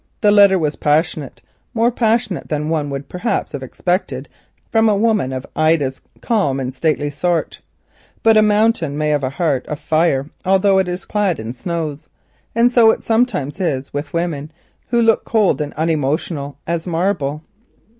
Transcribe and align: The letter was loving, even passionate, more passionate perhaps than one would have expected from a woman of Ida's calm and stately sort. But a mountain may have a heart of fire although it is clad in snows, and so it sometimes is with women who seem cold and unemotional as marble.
The 0.21 0.31
letter 0.31 0.57
was 0.57 0.73
loving, 0.73 0.79
even 0.93 0.93
passionate, 0.95 1.41
more 1.75 1.91
passionate 1.91 2.47
perhaps 2.47 2.63
than 2.63 2.69
one 2.69 2.89
would 2.89 3.05
have 3.21 3.53
expected 3.61 4.29
from 4.71 4.89
a 4.89 4.97
woman 4.97 5.31
of 5.31 5.45
Ida's 5.55 6.01
calm 6.21 6.59
and 6.59 6.73
stately 6.73 7.11
sort. 7.11 7.61
But 8.23 8.35
a 8.35 8.41
mountain 8.41 8.97
may 8.97 9.09
have 9.09 9.23
a 9.23 9.29
heart 9.29 9.67
of 9.67 9.77
fire 9.77 10.31
although 10.43 10.79
it 10.79 10.87
is 10.87 11.05
clad 11.05 11.39
in 11.39 11.53
snows, 11.53 12.09
and 12.55 12.71
so 12.71 12.89
it 12.89 13.03
sometimes 13.03 13.59
is 13.61 13.93
with 13.93 14.11
women 14.11 14.51
who 14.87 15.05
seem 15.05 15.15
cold 15.17 15.61
and 15.61 15.71
unemotional 15.75 16.57
as 16.65 16.87
marble. 16.87 17.43